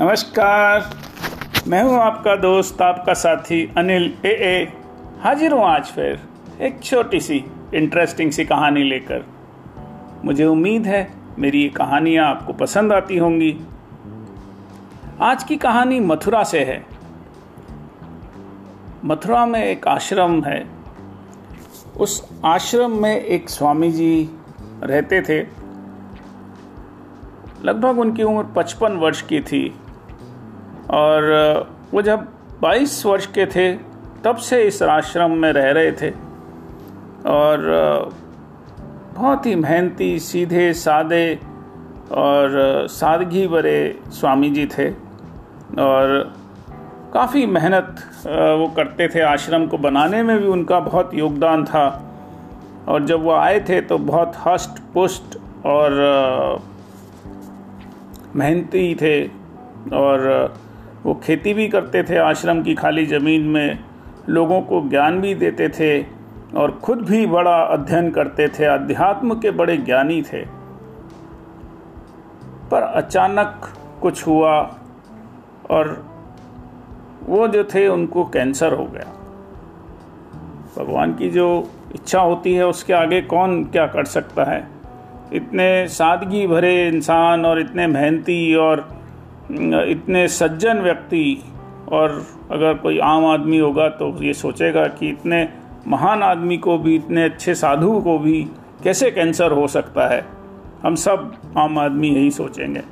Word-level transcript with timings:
नमस्कार। 0.00 0.90
मैं 1.68 1.82
हूँ 1.82 1.94
आपका 1.94 2.36
दोस्त, 2.36 2.82
आपका 2.82 3.14
साथी 3.14 3.74
अनिल 3.76 4.14
ए 4.26 4.28
ए। 4.28 4.72
हाजिर 5.20 5.52
हूँ 5.52 5.64
आज 5.64 5.86
फिर 5.86 6.20
एक 6.60 6.82
छोटी 6.82 7.20
सी 7.20 7.44
इंटरेस्टिंग 7.74 8.30
सी 8.30 8.44
कहानी 8.44 8.82
लेकर। 8.82 9.24
मुझे 10.24 10.44
उम्मीद 10.44 10.86
है 10.86 11.12
मेरी 11.38 11.62
ये 11.62 11.68
कहानियाँ 11.68 12.26
आपको 12.26 12.52
पसंद 12.52 12.92
आती 12.92 13.18
होंगी। 13.18 13.60
आज 15.20 15.44
की 15.44 15.56
कहानी 15.56 16.00
मथुरा 16.00 16.42
से 16.42 16.64
है। 16.64 16.86
मथुरा 19.04 19.46
में 19.46 19.64
एक 19.64 19.88
आश्रम 19.88 20.42
है। 20.42 20.66
उस 21.96 22.28
आश्रम 22.44 22.90
में 22.90 23.20
एक 23.20 23.50
स्वामी 23.50 23.92
जी 23.92 24.30
रहते 24.82 25.22
थे। 25.22 25.40
लगभग 27.64 27.98
उनकी 27.98 28.22
उम्र 28.22 28.44
पचपन 28.56 28.92
वर्ष 28.92 29.22
की 29.22 29.40
थी। 29.40 29.74
और 30.90 31.22
वो 31.94 32.02
जब 32.02 32.26
22 32.62 33.06
वर्ष 33.06 33.26
के 33.26 33.46
थे, 33.46 33.72
तब 34.24 34.36
से 34.36 34.62
इस 34.62 34.82
आश्रम 34.82 35.30
में 35.30 35.52
रह 35.52 35.70
रहे 35.70 35.92
थे। 35.92 36.10
और 37.26 37.60
बहुत 39.14 39.46
ही 39.46 39.54
मेहनती, 39.54 40.18
सीधे, 40.18 40.72
सादे 40.72 41.38
और 42.12 42.86
सादगी 42.90 43.46
भरे 43.48 44.00
स्वामी 44.08 44.50
जी 44.50 44.66
थे। 44.66 44.90
और 45.78 46.34
काफ़ी 47.14 47.46
मेहनत 47.46 47.96
वो 48.26 48.72
करते 48.76 49.08
थे 49.08 49.20
आश्रम 49.20 49.66
को 49.66 49.78
बनाने 49.78 50.22
में 50.22 50.38
भी, 50.38 50.46
उनका 50.46 50.80
बहुत 50.80 51.14
योगदान 51.14 51.64
था। 51.64 51.86
और 52.88 53.04
जब 53.06 53.22
वो 53.22 53.32
आए 53.32 53.60
थे 53.60 53.80
तो 53.80 53.98
बहुत 53.98 54.32
हष्ट 54.46 54.78
पुष्ट 54.94 55.36
और 55.66 56.62
मेहनती 58.36 58.94
थे। 58.94 59.24
और 59.92 60.54
वो 61.06 61.14
खेती 61.14 61.54
भी 61.54 61.68
करते 61.68 62.02
थे, 62.02 62.16
आश्रम 62.16 62.62
की 62.62 62.74
खाली 62.74 63.06
ज़मीन 63.06 63.42
में, 63.42 63.78
लोगों 64.28 64.60
को 64.60 64.88
ज्ञान 64.88 65.20
भी 65.20 65.34
देते 65.34 65.68
थे 65.68 66.06
और 66.56 66.80
खुद 66.82 66.98
भी 66.98 67.26
बड़ा 67.26 67.56
अध्ययन 67.56 68.10
करते 68.10 68.48
थे 68.48 68.64
अध्यात्म 68.64 69.34
के 69.34 69.50
बड़े 69.50 69.76
ज्ञानी 69.76 70.22
थे। 70.22 70.44
पर 72.70 72.82
अचानक 72.82 73.60
कुछ 74.02 74.26
हुआ 74.26 74.76
और 75.70 76.10
वो 77.26 77.48
जो 77.48 77.64
थे, 77.64 77.88
उनको 77.88 78.24
कैंसर 78.24 78.72
हो 78.72 78.84
गया। 78.84 79.12
भगवान 80.78 81.14
की 81.14 81.30
जो 81.30 81.70
इच्छा 81.94 82.20
होती 82.20 82.54
है, 82.54 82.66
उसके 82.66 82.92
आगे 82.92 83.22
कौन 83.22 83.64
क्या 83.64 83.86
कर 83.86 84.04
सकता 84.04 84.44
है? 84.44 84.68
इतने 85.32 85.88
सादगी 85.88 86.46
भरे 86.46 86.88
इंसान 86.88 87.44
और 87.44 87.60
इतने 87.60 87.86
मेहनती 87.86 88.54
और 88.54 88.99
इतने 89.50 90.26
सज्जन 90.28 90.78
व्यक्ति, 90.78 91.42
और 91.88 92.26
अगर 92.50 92.74
कोई 92.74 92.98
आम 92.98 93.24
आदमी 93.26 93.58
होगा 93.58 93.88
तो 93.88 94.12
ये 94.22 94.32
सोचेगा 94.34 94.86
कि 94.88 95.08
इतने 95.08 95.48
महान 95.88 96.22
आदमी 96.22 96.56
को 96.58 96.78
भी, 96.78 96.94
इतने 96.94 97.24
अच्छे 97.24 97.54
साधु 97.54 98.00
को 98.00 98.18
भी 98.18 98.42
कैसे 98.84 99.10
कैंसर 99.10 99.52
हो 99.52 99.66
सकता 99.68 100.06
है? 100.08 100.24
हम 100.82 100.94
सब 100.94 101.32
आम 101.58 101.78
आदमी 101.78 102.08
यही 102.08 102.30
सोचेंगे। 102.30 102.82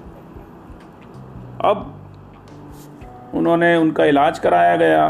अब 1.64 1.94
उन्होंने 3.34 3.76
उनका 3.76 4.04
इलाज 4.04 4.38
कराया 4.38 4.76
गया। 4.76 5.08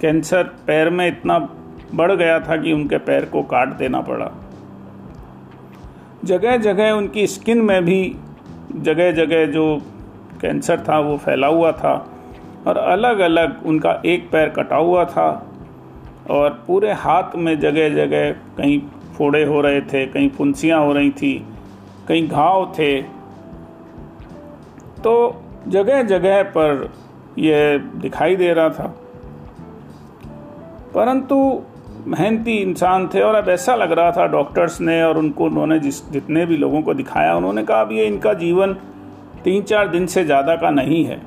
कैंसर 0.00 0.42
पैर 0.66 0.90
में 0.90 1.06
इतना 1.08 1.38
बढ़ 1.94 2.12
गया 2.12 2.38
था 2.40 2.56
कि 2.56 2.72
उनके 2.72 2.98
पैर 2.98 3.24
को 3.24 3.42
काट 3.42 3.68
देना 3.68 4.00
पड़ा। 4.00 4.30
जगह 6.24 6.56
जगह 6.56 6.90
उनकी 6.90 7.26
स्किन 7.26 7.60
में 7.62 7.84
भी 7.84 8.16
जगह 8.76 9.10
जगह 9.12 9.44
जो 9.46 9.66
कैंसर 10.40 10.80
था, 10.88 10.98
वो 10.98 11.16
फैला 11.16 11.46
हुआ 11.46 11.72
था 11.72 11.94
और 12.66 12.76
अलग 12.76 13.18
अलग 13.18 13.66
उनका 13.66 14.02
एक 14.06 14.30
पैर 14.30 14.48
कटा 14.48 14.76
हुआ 14.76 15.04
था 15.04 15.46
और 16.30 16.64
पूरे 16.66 16.92
हाथ 16.92 17.36
में 17.36 17.58
जगह 17.60 17.88
जगह 17.88 18.30
कहीं 18.32 18.80
फोड़े 19.18 19.44
हो 19.44 19.60
रहे 19.60 19.80
थे, 19.80 20.06
कहीं 20.06 20.30
फुंसियाँ 20.30 20.80
हो 20.80 20.92
रही 20.92 21.10
थी, 21.10 21.46
कहीं 22.08 22.28
घाव 22.28 22.72
थे। 22.78 23.02
तो 25.04 25.42
जगह 25.68 26.02
जगह 26.02 26.42
पर 26.42 26.92
यह 27.38 27.78
दिखाई 27.78 28.36
दे 28.36 28.52
रहा 28.52 28.68
था। 28.68 28.94
परंतु 30.94 31.62
मेहनती 32.06 32.52
इंसान 32.52 33.08
थे 33.08 33.20
और 33.20 33.34
अब 33.34 33.48
ऐसा 33.48 33.74
लग 33.74 33.92
रहा 33.92 34.10
था 34.10 34.26
डॉक्टर्स 34.26 34.80
ने 34.80 35.02
और 35.02 35.18
उनको 35.18 35.44
उन्होंने 35.44 35.78
जिस 35.78 36.10
जितने 36.10 36.46
भी 36.46 36.56
लोगों 36.56 36.82
को 36.82 36.94
दिखाया, 36.94 37.36
उन्होंने 37.36 37.62
कहा, 37.62 37.80
अब 37.80 37.92
ये 37.92 38.06
इनका 38.06 38.32
जीवन 38.34 38.76
तीन 39.44 39.62
चार 39.62 39.88
दिन 39.88 40.06
से 40.06 40.24
ज़्यादा 40.24 40.56
का 40.56 40.70
नहीं 40.70 41.04
है। 41.04 41.20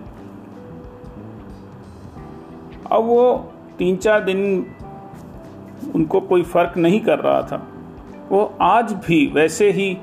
अब 2.91 3.03
वो 3.03 3.33
तीन 3.77 3.95
चार 3.95 4.23
दिन 4.23 4.39
उनको 5.95 6.19
कोई 6.21 6.43
फ़र्क 6.43 6.77
नहीं 6.77 6.99
कर 6.99 7.19
रहा 7.19 7.41
था। 7.41 7.61
वो 8.29 8.43
आज 8.61 8.93
भी 9.07 9.25
वैसे 9.27 9.71
ही 9.71 9.93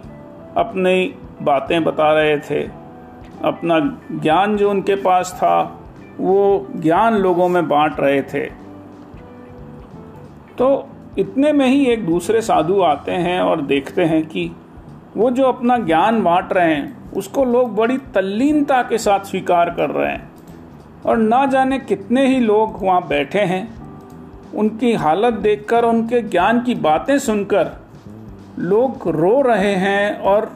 अपनी 0.56 1.14
बातें 1.42 1.82
बता 1.84 2.12
रहे 2.12 2.38
थे। 2.40 2.62
अपना 3.44 3.78
ज्ञान 4.12 4.56
जो 4.56 4.70
उनके 4.70 4.94
पास 4.94 5.32
था, 5.32 5.80
वो 6.20 6.66
ज्ञान 6.76 7.14
लोगों 7.14 7.48
में 7.48 7.68
बांट 7.68 8.00
रहे 8.00 8.22
थे। 8.22 8.44
तो 10.58 10.88
इतने 11.18 11.52
में 11.52 11.66
ही 11.66 11.86
एक 11.86 12.06
दूसरे 12.06 12.40
साधु 12.40 12.80
आते 12.82 13.12
हैं 13.12 13.40
और 13.40 13.62
देखते 13.62 14.04
हैं 14.04 14.24
कि 14.26 14.50
वो 15.16 15.30
जो 15.30 15.44
अपना 15.44 15.78
ज्ञान 15.78 16.22
बांट 16.22 16.52
रहे 16.52 16.74
हैं, 16.74 17.12
उसको 17.12 17.44
लोग 17.44 17.76
बड़ी 17.76 17.98
तल्लीनता 17.98 18.82
के 18.82 18.98
साथ 18.98 19.20
स्वीकार 19.20 19.70
कर 19.70 19.90
रहे 19.90 20.12
हैं। 20.12 20.32
और 21.06 21.16
ना 21.16 21.46
जाने 21.46 21.78
कितने 21.78 22.26
ही 22.26 22.40
लोग 22.40 22.78
वहाँ 22.82 23.08
बैठे 23.08 23.40
हैं। 23.40 23.74
उनकी 24.54 24.92
हालत 24.92 25.34
देखकर, 25.34 25.84
उनके 25.84 26.22
ज्ञान 26.22 26.60
की 26.60 26.74
बातें 26.74 27.18
सुनकर 27.18 27.70
लोग 28.58 29.08
रो 29.08 29.42
रहे 29.42 29.74
हैं 29.74 30.20
और 30.20 30.52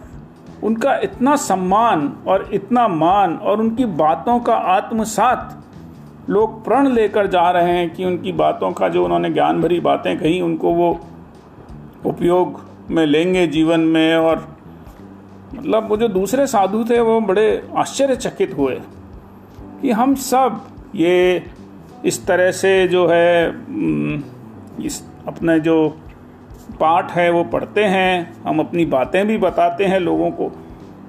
उनका 0.64 0.96
इतना 0.96 1.36
सम्मान 1.36 2.16
और 2.26 2.50
इतना 2.52 2.88
मान 2.88 3.36
और 3.36 3.60
उनकी 3.60 3.84
बातों 3.84 4.40
का 4.40 4.54
आत्मसात 4.54 5.62
लोग 6.28 6.64
प्रण 6.64 6.88
लेकर 6.88 7.26
जा 7.26 7.50
रहे 7.50 7.72
हैं 7.72 7.90
कि 7.90 8.04
उनकी 8.04 8.32
बातों 8.32 8.72
का 8.72 8.88
जो 8.88 9.04
उन्होंने 9.04 9.30
ज्ञान 9.30 9.62
भरी 9.62 9.80
बातें 9.80 10.18
कही, 10.18 10.40
उनको 10.40 10.74
वो 10.74 11.00
उपयोग 12.06 12.67
में 12.90 13.06
लेंगे 13.06 13.46
जीवन 13.46 13.80
में 13.80 14.16
और 14.16 14.56
मतलब 15.54 15.88
वो 15.88 15.96
जो 15.96 16.08
दूसरे 16.08 16.46
साधु 16.46 16.84
थे, 16.84 17.00
वो 17.00 17.20
बड़े 17.20 17.68
आश्चर्यचकित 17.76 18.56
हुए 18.58 18.80
कि 19.82 19.90
हम 19.90 20.14
सब 20.14 20.60
ये 20.94 21.44
इस 22.04 22.26
तरह 22.26 22.50
से 22.52 22.88
जो 22.88 23.06
है 23.06 23.48
इस 24.86 25.02
अपने 25.28 25.60
जो 25.60 25.88
पाठ 26.80 27.12
है 27.12 27.30
वो 27.30 27.44
पढ़ते 27.44 27.84
हैं। 27.84 28.42
हम 28.42 28.60
अपनी 28.60 28.84
बातें 28.86 29.26
भी 29.26 29.38
बताते 29.38 29.84
हैं 29.84 29.98
लोगों 30.00 30.30
को। 30.30 30.48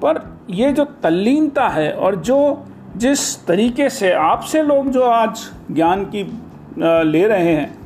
पर 0.01 0.39
ये 0.49 0.71
जो 0.71 0.85
तल्लीनता 0.85 1.67
है 1.67 1.91
और 1.93 2.15
जो 2.15 2.65
जिस 2.97 3.45
तरीके 3.45 3.89
से 3.89 4.11
आपसे 4.11 4.63
लोग 4.63 4.89
जो 4.89 5.03
आज 5.03 5.49
ज्ञान 5.71 6.03
की 6.05 6.23
ले 7.11 7.27
रहे 7.27 7.53
हैं, 7.53 7.77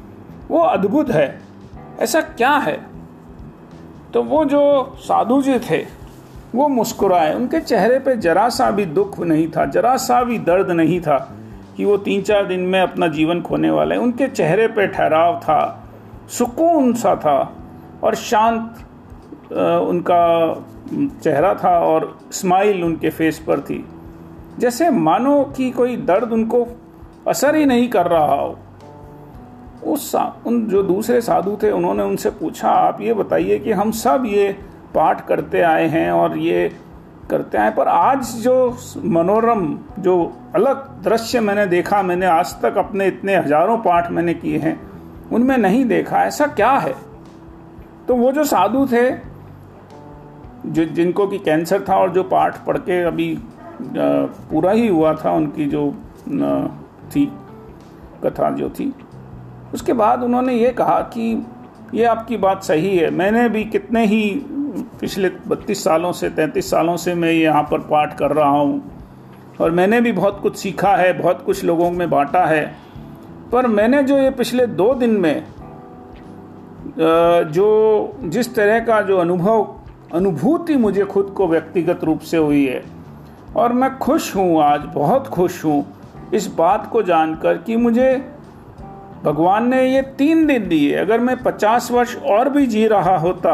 वो 0.49 0.59
अद्भुत 0.59 1.09
है। 1.09 1.41
ऐसा 1.99 2.21
क्या 2.21 2.51
है? 2.57 2.92
तो 4.13 4.23
वो 4.23 4.43
जो 4.45 4.95
साधु 4.99 5.41
जी 5.41 5.57
थे, 5.59 5.77
वो 6.55 6.67
मुस्कुराए। 6.67 7.33
उनके 7.35 7.59
चेहरे 7.59 7.99
पे 7.99 8.15
जरा 8.17 8.47
सा 8.49 8.69
भी 8.71 8.85
दुख 8.87 9.19
नहीं 9.19 9.47
था, 9.47 9.65
जरा 9.65 9.95
सा 9.97 10.21
भी 10.23 10.37
दर्द 10.39 10.71
नहीं 10.71 10.99
था 11.01 11.17
कि 11.77 11.85
वो 11.85 11.97
तीन 11.97 12.21
चार 12.21 12.45
दिन 12.45 12.59
में 12.59 12.79
अपना 12.81 13.07
जीवन 13.07 13.41
खोने 13.41 13.69
वाले। 13.71 13.95
उनके 13.95 14.27
चेहरे 14.27 14.67
पे 14.67 14.87
ठहराव 14.87 15.39
था, 15.39 15.89
सुकून 16.29 16.93
सा 16.93 17.15
था 17.15 17.39
और 18.03 18.15
शांत 18.15 18.85
उनका 19.53 20.21
चेहरा 21.23 21.53
था 21.53 21.77
और 21.79 22.17
स्माइल 22.31 22.83
उनके 22.83 23.09
फेस 23.09 23.39
पर 23.39 23.59
थी। 23.59 23.83
जैसे 24.59 24.89
मानो 24.89 25.43
कि 25.57 25.69
कोई 25.71 25.95
दर्द 25.97 26.31
उनको 26.31 26.65
असर 27.27 27.55
ही 27.55 27.65
नहीं 27.65 27.87
कर 27.89 28.07
रहा 28.07 28.35
हो। 28.35 28.57
उस 29.85 30.11
सा 30.11 30.21
उन 30.47 30.65
जो 30.67 30.83
दूसरे 30.83 31.19
साधु 31.21 31.57
थे, 31.63 31.71
उन्होंने 31.71 32.03
उनसे 32.03 32.29
पूछा, 32.31 32.69
आप 32.69 33.01
ये 33.01 33.13
बताइए 33.13 33.59
कि 33.59 33.71
हम 33.71 33.91
सब 33.93 34.23
ये 34.27 34.51
पाठ 34.95 35.25
करते 35.27 35.61
आए 35.61 35.87
हैं 35.87 36.11
और 36.11 36.37
ये 36.37 36.71
करते 37.29 37.57
आए 37.57 37.71
पर 37.71 37.87
आज 37.87 38.33
जो 38.37 38.55
मनोरम, 38.97 39.77
जो 39.99 40.15
अलग 40.55 40.87
दृश्य 41.03 41.39
मैंने 41.39 41.65
देखा, 41.65 42.01
मैंने 42.03 42.25
आज 42.25 42.55
तक 42.61 42.77
अपने 42.77 43.07
इतने 43.07 43.35
हज़ारों 43.35 43.77
पाठ 43.77 44.11
मैंने 44.11 44.33
किए 44.33 44.57
हैं, 44.57 44.79
उनमें 45.31 45.57
नहीं 45.57 45.85
देखा, 45.85 46.23
ऐसा 46.23 46.47
क्या 46.47 46.71
है? 46.71 46.95
तो 48.07 48.15
वो 48.15 48.31
जो 48.31 48.43
साधु 48.43 48.85
थे, 48.87 49.09
जो, 50.65 50.85
जिनको 50.85 51.27
कि 51.27 51.37
कैंसर 51.39 51.85
था 51.89 51.95
और 51.95 52.11
जो 52.11 52.23
पाठ 52.25 52.65
पढ़ 52.65 52.77
के 52.79 53.01
अभी 53.03 53.35
पूरा 53.81 54.71
ही 54.71 54.87
हुआ 54.87 55.13
था, 55.15 55.31
उनकी 55.31 55.65
जो 55.65 55.89
थी, 57.15 57.25
कथा 58.23 58.49
जो 58.51 58.69
थी 58.69 58.93
उसके 59.73 59.93
बाद 59.93 60.23
उन्होंने 60.23 60.53
ये 60.53 60.71
कहा 60.71 60.99
कि 61.13 61.45
ये 61.93 62.03
आपकी 62.05 62.37
बात 62.37 62.63
सही 62.63 62.95
है। 62.97 63.09
मैंने 63.11 63.47
भी 63.49 63.63
कितने 63.65 64.05
ही 64.05 64.23
पिछले 65.01 65.29
बत्तीस 65.47 65.83
सालों 65.83 66.11
से, 66.11 66.29
तैंतीस 66.29 66.69
सालों 66.71 66.95
से 66.97 67.13
मैं 67.15 67.31
यहाँ 67.31 67.63
पर 67.63 67.79
पाठ 67.89 68.17
कर 68.17 68.31
रहा 68.31 68.49
हूँ 68.49 68.81
और 69.61 69.71
मैंने 69.71 70.01
भी 70.01 70.11
बहुत 70.11 70.39
कुछ 70.41 70.55
सीखा 70.57 70.95
है, 70.95 71.11
बहुत 71.13 71.43
कुछ 71.45 71.63
लोगों 71.63 71.91
में 71.91 72.09
बांटा 72.09 72.45
है। 72.45 72.65
पर 73.51 73.67
मैंने 73.67 74.03
जो 74.03 74.17
ये 74.17 74.29
पिछले 74.31 74.65
दो 74.67 74.93
दिन 74.93 75.17
में 75.17 75.43
जो 76.97 78.19
जिस 78.23 78.53
तरह 78.55 78.79
का 78.79 79.01
जो 79.01 79.17
अनुभव, 79.17 79.67
अनुभूति 80.13 80.75
मुझे 80.77 81.03
खुद 81.05 81.33
को 81.37 81.47
व्यक्तिगत 81.47 82.03
रूप 82.03 82.19
से 82.21 82.37
हुई 82.37 82.65
है 82.65 82.83
और 83.55 83.73
मैं 83.73 83.97
खुश 83.97 84.35
हूँ 84.35 84.61
आज, 84.63 84.81
बहुत 84.85 85.27
खुश 85.27 85.63
हूँ, 85.65 85.85
इस 86.33 86.47
बात 86.55 86.89
को 86.91 87.01
जानकर 87.03 87.57
कि 87.57 87.75
मुझे 87.75 88.09
भगवान 89.23 89.67
ने 89.69 89.85
ये 89.85 90.01
तीन 90.17 90.45
दिन 90.47 90.67
दिए। 90.69 90.95
अगर 90.95 91.19
मैं 91.19 91.35
पचास 91.43 91.91
वर्ष 91.91 92.15
और 92.17 92.49
भी 92.49 92.65
जी 92.67 92.85
रहा 92.87 93.17
होता 93.17 93.53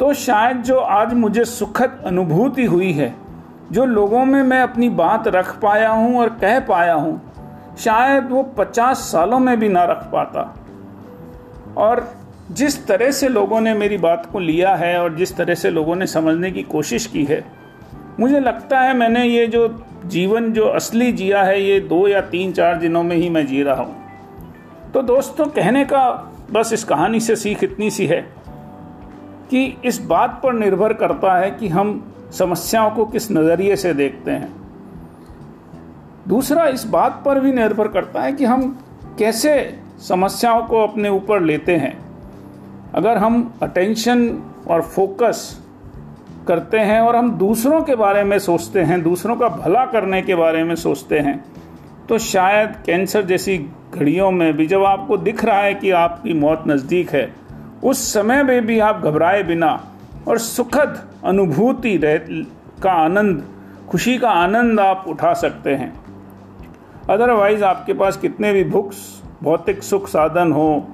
तो 0.00 0.12
शायद 0.14 0.62
जो 0.62 0.78
आज 0.78 1.12
मुझे 1.14 1.44
सुखद 1.44 2.00
अनुभूति 2.06 2.64
हुई 2.64 2.92
है, 2.92 3.14
जो 3.72 3.84
लोगों 3.86 4.24
में 4.24 4.42
मैं 4.42 4.60
अपनी 4.60 4.88
बात 4.90 5.28
रख 5.28 5.54
पाया 5.60 5.90
हूँ 5.90 6.18
और 6.20 6.28
कह 6.40 6.58
पाया 6.62 6.94
हूँ, 6.94 7.20
शायद 7.78 8.28
वो 8.30 8.42
पचास 8.58 8.98
सालों 9.02 9.38
में 9.38 9.58
भी 9.60 9.68
ना 9.68 9.84
रख 9.84 10.02
पाता। 10.12 10.42
और 11.78 12.06
जिस 12.52 12.86
तरह 12.86 13.10
से 13.10 13.28
लोगों 13.28 13.60
ने 13.60 13.74
मेरी 13.74 13.98
बात 13.98 14.28
को 14.32 14.38
लिया 14.40 14.74
है 14.74 14.98
और 14.98 15.14
जिस 15.16 15.36
तरह 15.36 15.54
से 15.54 15.70
लोगों 15.70 15.96
ने 15.96 16.06
समझने 16.08 16.50
की 16.50 16.62
कोशिश 16.64 17.06
की 17.06 17.24
है, 17.24 17.44
मुझे 18.20 18.40
लगता 18.40 18.80
है 18.80 18.96
मैंने 18.96 19.24
ये 19.24 19.46
जो 19.46 19.68
जीवन 20.06 20.52
जो 20.52 20.66
असली 20.66 21.12
जिया 21.12 21.42
है, 21.42 21.62
ये 21.62 21.80
दो 21.82 22.06
या 22.08 22.20
तीन 22.22 22.52
चार 22.52 22.78
दिनों 22.78 23.02
में 23.02 23.16
ही 23.16 23.28
मैं 23.30 23.46
जी 23.46 23.62
रहा 23.62 23.82
हूँ। 23.82 24.03
तो 24.94 25.02
दोस्तों, 25.02 25.44
कहने 25.46 25.84
का 25.84 26.32
बस 26.50 26.72
इस 26.72 26.84
कहानी 26.84 27.20
से 27.20 27.36
सीख 27.36 27.64
इतनी 27.64 27.90
सी 27.90 28.06
है 28.06 28.20
कि 29.50 29.76
इस 29.84 29.98
बात 29.98 30.40
पर 30.42 30.52
निर्भर 30.52 30.92
करता 30.92 31.34
है 31.38 31.50
कि 31.50 31.68
हम 31.68 32.12
समस्याओं 32.32 32.90
को 32.90 33.04
किस 33.04 33.30
नज़रिए 33.32 33.76
से 33.76 33.94
देखते 33.94 34.30
हैं। 34.30 34.52
दूसरा, 36.28 36.66
इस 36.66 36.84
बात 36.84 37.22
पर 37.24 37.40
भी 37.40 37.52
निर्भर 37.52 37.88
करता 37.88 38.22
है 38.22 38.32
कि 38.32 38.44
हम 38.44 38.78
कैसे 39.18 39.78
समस्याओं 40.08 40.62
को 40.62 40.82
अपने 40.82 41.08
ऊपर 41.08 41.40
लेते 41.40 41.76
हैं। 41.76 41.96
अगर 42.94 43.16
हम 43.16 43.54
अटेंशन 43.62 44.28
और 44.70 44.82
फोकस 44.82 45.60
करते 46.48 46.78
हैं 46.78 47.00
और 47.00 47.16
हम 47.16 47.30
दूसरों 47.30 47.82
के 47.82 47.94
बारे 47.94 48.24
में 48.24 48.38
सोचते 48.38 48.82
हैं, 48.82 49.02
दूसरों 49.02 49.36
का 49.36 49.48
भला 49.48 49.84
करने 49.86 50.22
के 50.22 50.34
बारे 50.34 50.64
में 50.64 50.74
सोचते 50.74 51.18
हैं 51.18 51.44
तो 52.08 52.18
शायद 52.18 52.74
कैंसर 52.86 53.22
जैसी 53.22 53.58
घड़ियों 53.94 54.30
में 54.30 54.52
भी 54.56 54.66
जब 54.66 54.84
आपको 54.84 55.16
दिख 55.16 55.44
रहा 55.44 55.60
है 55.60 55.74
कि 55.74 55.90
आपकी 55.90 56.34
मौत 56.34 56.64
नज़दीक 56.66 57.10
है, 57.10 57.34
उस 57.84 58.12
समय 58.14 58.42
में 58.42 58.66
भी 58.66 58.78
आप 58.78 59.00
घबराए 59.00 59.42
बिना 59.42 59.88
और 60.28 60.38
सुखद 60.38 61.08
अनुभूति 61.24 61.96
रह, 61.96 62.16
का 62.82 62.92
आनंद, 62.92 63.44
खुशी 63.88 64.18
का 64.18 64.30
आनंद 64.30 64.80
आप 64.80 65.04
उठा 65.08 65.32
सकते 65.34 65.74
हैं। 65.74 65.92
अदरवाइज़ 67.10 67.64
आपके 67.64 67.92
पास 67.92 68.16
कितने 68.16 68.52
भी 68.52 68.64
भुक्स 68.64 69.22
भौतिक 69.42 69.82
सुख 69.82 70.08
साधन 70.08 70.52
हो, 70.52 70.88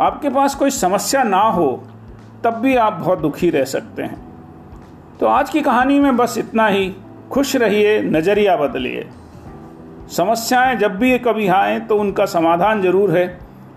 आपके 0.00 0.28
पास 0.28 0.54
कोई 0.54 0.70
समस्या 0.70 1.22
ना 1.22 1.42
हो, 1.42 1.84
तब 2.44 2.54
भी 2.54 2.76
आप 2.76 2.92
बहुत 2.92 3.18
दुखी 3.18 3.50
रह 3.50 3.64
सकते 3.64 4.02
हैं। 4.02 4.18
तो 5.20 5.26
आज 5.26 5.50
की 5.50 5.60
कहानी 5.60 6.00
में 6.00 6.16
बस 6.16 6.38
इतना 6.38 6.66
ही। 6.66 6.94
खुश 7.30 7.56
रहिए, 7.56 8.00
नज़रिया 8.02 8.56
बदलिए। 8.56 9.08
समस्याएँ 10.08 10.76
जब 10.76 10.96
भी 10.98 11.18
कभी 11.18 11.46
आए 11.48 11.78
तो 11.80 11.96
उनका 11.98 12.24
समाधान 12.26 12.82
ज़रूर 12.82 13.16
है। 13.16 13.26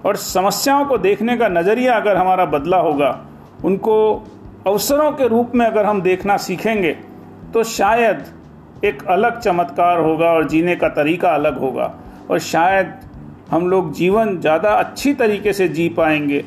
और 0.06 0.16
समस्याओं 0.16 0.86
को 0.86 0.98
देखने 0.98 1.36
का 1.38 1.48
नज़रिया 1.50 1.96
अगर 1.96 2.18
हमारा 2.18 2.46
बदला 2.48 2.78
होगा, 2.80 3.10
उनको 3.66 3.96
अवसरों 4.68 5.12
के 5.12 5.28
रूप 5.28 5.52
में 5.56 5.66
अगर 5.66 5.86
हम 5.86 6.02
देखना 6.02 6.38
सीखेंगे 6.38 6.92
तो 7.54 7.64
शायद 7.66 8.26
एक 8.86 9.04
अलग 9.08 9.40
चमत्कार 9.40 10.00
होगा 10.00 10.26
और 10.26 10.48
जीने 10.50 10.76
का 10.76 10.90
तरीका 10.92 11.30
अलग 11.30 11.58
होगा। 11.60 11.94
और 12.30 12.40
शायद 12.40 12.94
हम 13.52 13.70
लोग 13.70 13.94
जीवन 13.94 14.38
ज़्यादा 14.40 14.74
अच्छी 14.74 15.14
तरीके 15.14 15.54
से 15.54 15.68
जी 15.70 15.90
पाएँगे 15.90 16.44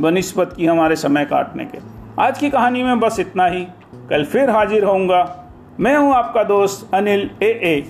बनस्पत 0.00 0.54
की 0.56 0.66
हमारे 0.66 0.96
समय 0.96 1.24
काटने 1.24 1.64
के। 1.64 1.78
आज 2.22 2.38
की 2.38 2.50
कहानी 2.50 2.82
में 2.82 3.00
बस 3.00 3.20
इतना 3.20 3.46
ही। 3.46 3.64
कल 4.10 4.24
फिर 4.24 4.50
हाजिर 4.50 4.84
होऊँगा। 4.84 5.24
मैं 5.80 5.96
हूँ 5.96 6.14
आपका 6.14 6.42
दोस्त 6.44 6.94
अनिल 6.94 7.30
ए 7.42 7.50
ए। 7.64 7.84